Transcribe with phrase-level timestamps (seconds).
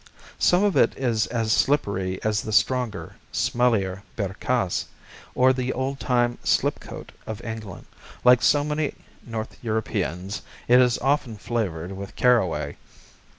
[0.39, 4.85] Some of it is as slippery as the stronger, smellier Bierkäse,
[5.35, 7.85] or the old time Slipcote of England.
[8.23, 12.77] Like so many North Europeans, it is often flavored with caraway.